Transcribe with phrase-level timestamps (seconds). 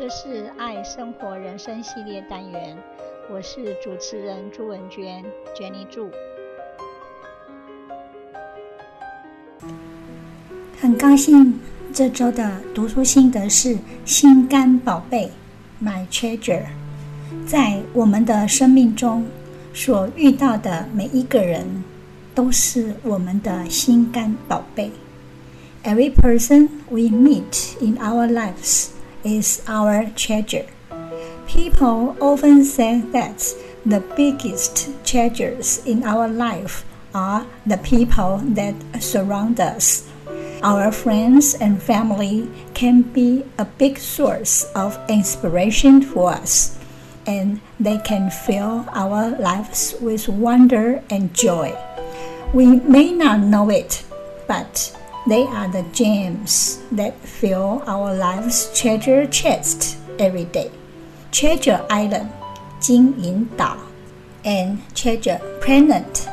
[0.00, 2.74] 这是爱生活人生系列单元，
[3.30, 5.22] 我是主持人朱文娟
[5.54, 6.10] ，Jenny 祝。
[10.80, 11.60] 很高兴
[11.92, 13.76] 这周的读书心得是
[14.06, 15.30] 心肝宝贝
[15.84, 16.64] ，My Treasure。
[17.46, 19.26] 在我们的生命中
[19.74, 21.84] 所遇到的每一个人，
[22.34, 24.90] 都是我们的心肝宝贝。
[25.84, 28.92] Every person we meet in our lives
[29.24, 30.66] is our treasure.
[31.46, 33.42] People often say that
[33.84, 36.84] the biggest treasures in our life
[37.14, 40.08] are the people that surround us.
[40.62, 46.78] Our friends and family can be a big source of inspiration for us,
[47.26, 51.74] and they can fill our lives with wonder and joy.
[52.52, 54.04] We may not know it,
[54.46, 54.94] but
[55.30, 60.68] they are the gems that fill our life's treasure chest every day.
[61.30, 62.30] Treasure Island,
[62.80, 63.76] 金银岛,
[64.44, 66.26] and Treasure Planet,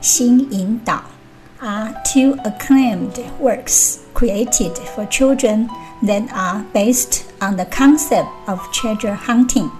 [0.00, 1.04] 星银岛,
[1.62, 5.68] are two acclaimed works created for children
[6.02, 9.70] that are based on the concept of treasure hunting.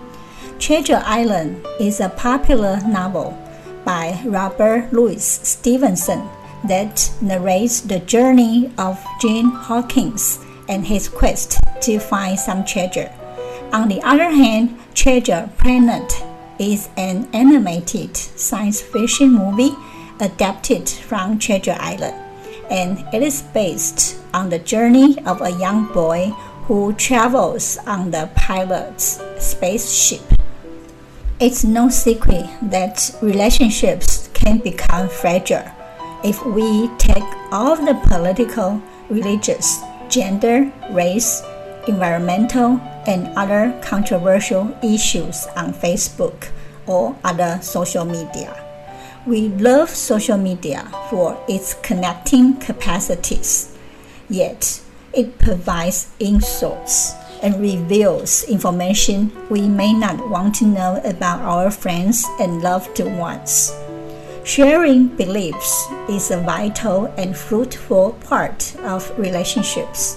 [0.60, 3.36] Treasure Island is a popular novel
[3.84, 6.22] by Robert Louis Stevenson
[6.64, 13.12] that narrates the journey of Jim Hawkins and his quest to find some treasure.
[13.72, 16.12] On the other hand, Treasure Planet
[16.58, 19.74] is an animated science fiction movie
[20.20, 22.16] adapted from Treasure Island,
[22.70, 26.28] and it is based on the journey of a young boy
[26.66, 30.20] who travels on the pilot's spaceship.
[31.40, 35.79] It's no secret that relationships can become fragile
[36.22, 41.42] if we take all the political, religious, gender, race,
[41.88, 46.48] environmental, and other controversial issues on Facebook
[46.86, 48.54] or other social media.
[49.26, 53.76] We love social media for its connecting capacities,
[54.28, 54.80] yet
[55.12, 62.24] it provides insults and reveals information we may not want to know about our friends
[62.38, 63.72] and loved ones.
[64.42, 70.16] Sharing beliefs is a vital and fruitful part of relationships.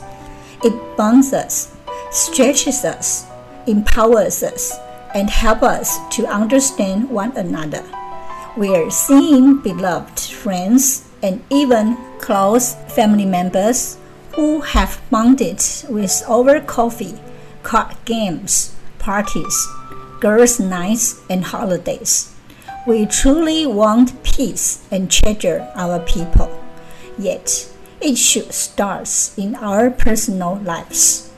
[0.64, 1.76] It bonds us,
[2.10, 3.26] stretches us,
[3.68, 4.80] empowers us,
[5.14, 7.84] and helps us to understand one another.
[8.56, 13.98] We are seeing beloved friends and even close family members
[14.36, 17.20] who have bonded with over coffee,
[17.62, 19.68] card games, parties,
[20.22, 22.33] girls' nights, and holidays.
[22.86, 26.52] We truly want peace and treasure our people.
[27.18, 27.72] Yet,
[28.02, 29.08] it should start
[29.38, 31.32] in our personal lives.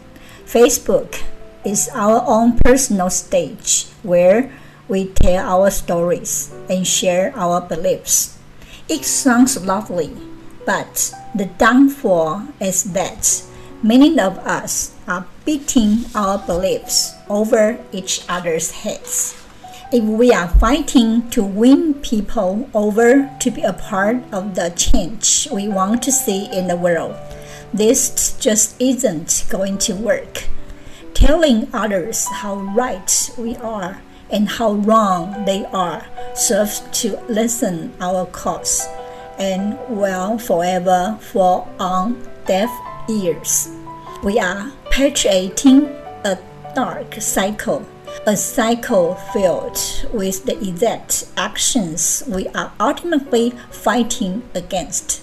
[0.48, 1.22] Facebook
[1.64, 4.52] is our own personal stage where
[4.88, 8.40] we tell our stories and share our beliefs.
[8.90, 10.18] It sounds lovely,
[10.66, 13.44] but the downfall is that
[13.84, 19.45] many of us are beating our beliefs over each other's heads.
[19.92, 25.48] If we are fighting to win people over to be a part of the change
[25.52, 27.16] we want to see in the world,
[27.72, 30.46] this just isn't going to work.
[31.14, 34.02] Telling others how right we are
[34.32, 36.04] and how wrong they are
[36.34, 38.88] serves to lessen our cause
[39.38, 42.72] and will forever fall on deaf
[43.08, 43.70] ears.
[44.24, 45.86] We are perpetuating
[46.24, 46.40] a
[46.74, 47.86] dark cycle,
[48.26, 49.80] a cycle filled
[50.14, 55.22] with the exact actions we are ultimately fighting against.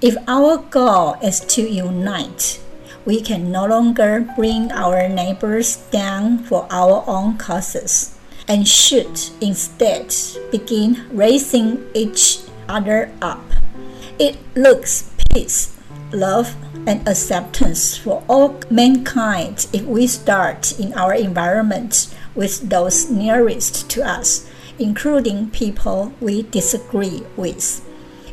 [0.00, 2.60] If our goal is to unite,
[3.04, 8.18] we can no longer bring our neighbors down for our own causes
[8.48, 10.14] and should instead
[10.50, 13.44] begin raising each other up.
[14.18, 15.76] It looks peace,
[16.12, 16.54] love,
[16.86, 24.02] and acceptance for all mankind if we start in our environment with those nearest to
[24.02, 27.84] us, including people we disagree with.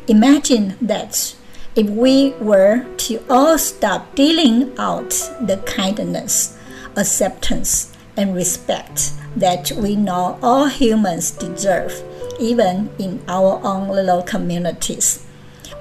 [0.08, 1.34] Imagine that
[1.74, 5.10] if we were to all stop dealing out
[5.40, 6.58] the kindness,
[6.96, 12.02] acceptance, and respect that we know all humans deserve,
[12.38, 15.24] even in our own little communities.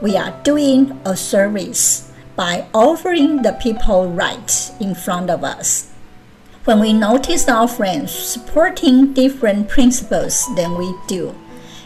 [0.02, 5.91] We are doing a service by offering the people right in front of us.
[6.64, 11.34] When we notice our friends supporting different principles than we do,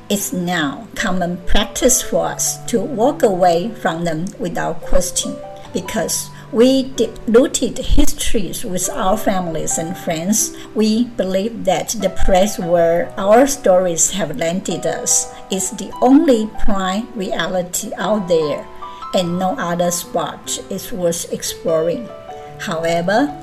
[0.09, 5.33] it's now common practice for us to walk away from them without question
[5.71, 10.55] because We deep-rooted histories with our families and friends.
[10.73, 17.11] We believe that the place where our stories have landed us is the only prime
[17.13, 18.65] reality out there,
[19.13, 22.07] and no other spot is worth exploring.
[22.59, 23.35] However,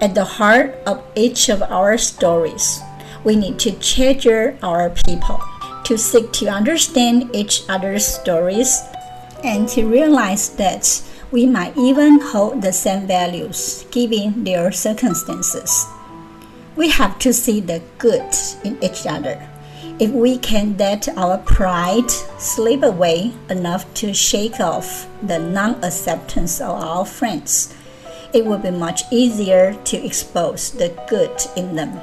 [0.00, 2.80] at the heart of each of our stories,
[3.24, 5.40] we need to treasure our people,
[5.84, 8.80] to seek to understand each other's stories,
[9.42, 15.86] and to realize that we might even hold the same values given their circumstances.
[16.76, 18.34] We have to see the good
[18.64, 19.48] in each other.
[19.98, 26.60] If we can let our pride slip away enough to shake off the non acceptance
[26.60, 27.74] of our friends,
[28.32, 32.00] it will be much easier to expose the good in them.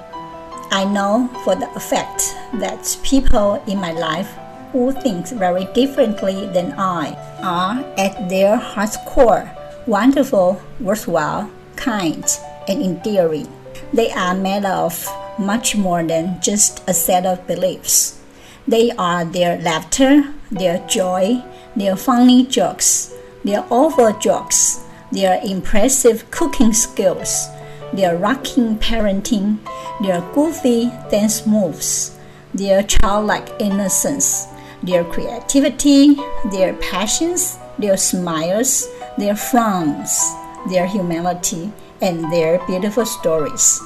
[0.71, 4.29] I know for the fact that people in my life
[4.71, 9.49] who think very differently than I are at their heart's core
[9.87, 12.25] wonderful, worthwhile, kind,
[12.67, 13.47] and endearing.
[13.93, 15.07] They are made of
[15.37, 18.19] much more than just a set of beliefs.
[18.67, 21.43] They are their laughter, their joy,
[21.75, 23.13] their funny jokes,
[23.43, 24.84] their awful jokes,
[25.15, 27.47] their impressive cooking skills,
[27.93, 29.57] their rocking parenting,
[30.01, 32.17] their goofy dance moves,
[32.53, 34.47] their childlike innocence,
[34.83, 36.15] their creativity,
[36.51, 40.21] their passions, their smiles, their frowns,
[40.69, 41.71] their humility,
[42.01, 43.79] and their beautiful stories.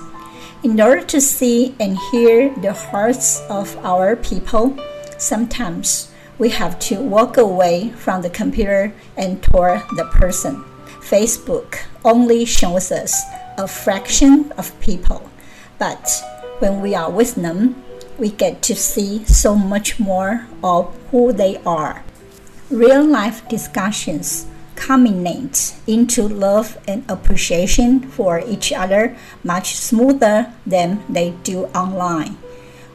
[0.64, 4.76] In order to see and hear the hearts of our people,
[5.18, 10.66] sometimes we have to walk away from the computer and toward the person.
[11.10, 13.24] Facebook only shows us
[13.58, 15.28] a fraction of people,
[15.80, 16.22] but
[16.60, 17.84] when we are with them,
[18.20, 22.04] we get to see so much more of who they are.
[22.70, 24.46] Real life discussions
[24.76, 32.38] culminate into love and appreciation for each other much smoother than they do online.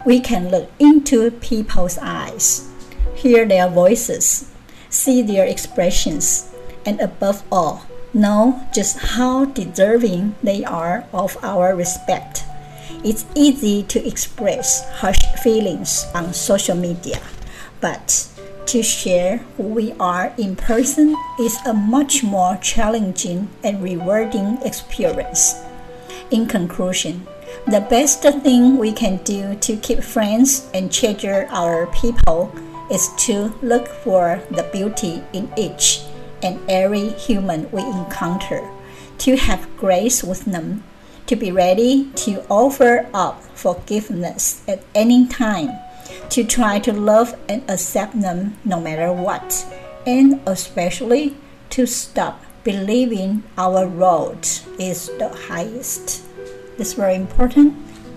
[0.07, 2.71] We can look into people's eyes,
[3.17, 4.53] hear their voices,
[4.89, 6.55] see their expressions,
[6.87, 7.83] and above all,
[8.15, 12.45] know just how deserving they are of our respect.
[13.05, 17.21] It's easy to express harsh feelings on social media,
[17.81, 18.29] but
[18.67, 25.55] to share who we are in person is a much more challenging and rewarding experience.
[26.31, 27.27] In conclusion,
[27.67, 32.55] the best thing we can do to keep friends and treasure our people
[32.91, 36.05] is to look for the beauty in each
[36.45, 38.63] and every human we encounter,
[39.19, 40.85] to have grace with them
[41.27, 45.71] to be ready to offer up forgiveness at any time,
[46.29, 49.67] to try to love and accept them no matter what,
[50.07, 51.37] and especially
[51.71, 54.47] to stop believing our road
[54.79, 56.23] is the highest.
[56.79, 57.75] It's very important.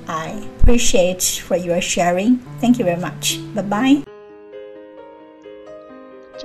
[0.08, 2.38] I appreciate for your sharing.
[2.60, 3.40] Thank you very much.
[3.54, 4.07] Bye bye.